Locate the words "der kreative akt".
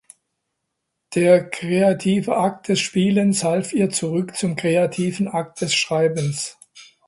1.13-2.69